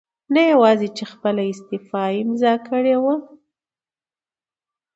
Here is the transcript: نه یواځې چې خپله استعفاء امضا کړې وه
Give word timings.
نه 0.33 0.41
یواځې 0.51 0.87
چې 0.97 1.03
خپله 1.11 1.41
استعفاء 1.51 2.11
امضا 2.21 2.53
کړې 2.67 2.95
وه 3.03 3.15